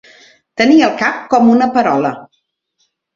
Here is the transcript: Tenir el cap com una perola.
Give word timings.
Tenir 0.61 0.77
el 0.87 0.95
cap 1.01 1.19
com 1.33 1.51
una 1.57 1.67
perola. 1.75 2.15